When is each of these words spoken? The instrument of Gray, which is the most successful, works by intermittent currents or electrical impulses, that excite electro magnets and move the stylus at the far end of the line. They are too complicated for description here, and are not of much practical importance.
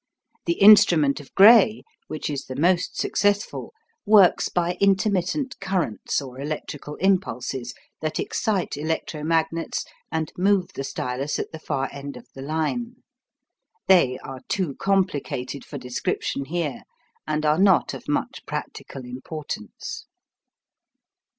The 0.47 0.53
instrument 0.53 1.19
of 1.19 1.31
Gray, 1.35 1.83
which 2.07 2.27
is 2.27 2.45
the 2.45 2.55
most 2.55 2.97
successful, 2.97 3.71
works 4.03 4.49
by 4.49 4.75
intermittent 4.81 5.59
currents 5.59 6.23
or 6.23 6.39
electrical 6.41 6.95
impulses, 6.95 7.75
that 8.01 8.19
excite 8.19 8.75
electro 8.77 9.23
magnets 9.23 9.85
and 10.11 10.31
move 10.35 10.69
the 10.73 10.83
stylus 10.83 11.37
at 11.37 11.51
the 11.51 11.59
far 11.59 11.87
end 11.91 12.17
of 12.17 12.25
the 12.33 12.41
line. 12.41 13.03
They 13.85 14.17
are 14.23 14.39
too 14.49 14.73
complicated 14.73 15.63
for 15.63 15.77
description 15.77 16.45
here, 16.45 16.81
and 17.27 17.45
are 17.45 17.59
not 17.59 17.93
of 17.93 18.07
much 18.07 18.43
practical 18.47 19.05
importance. 19.05 20.07